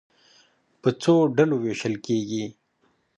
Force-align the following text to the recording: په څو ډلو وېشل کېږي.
په 0.81 0.89
څو 1.01 1.13
ډلو 1.37 1.55
وېشل 1.63 1.95
کېږي. 2.05 2.45